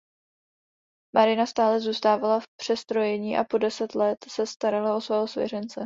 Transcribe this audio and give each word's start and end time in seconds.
Marina 1.15 1.45
stále 1.45 1.79
zůstávala 1.79 2.39
v 2.39 2.43
přestrojení 2.59 3.37
a 3.37 3.43
po 3.43 3.57
deset 3.57 3.95
let 3.95 4.17
se 4.27 4.47
starala 4.47 4.95
o 4.95 5.01
svého 5.01 5.27
svěřence. 5.27 5.79